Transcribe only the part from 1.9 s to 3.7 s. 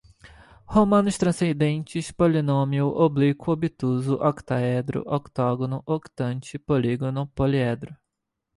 polinômio, oblíqua,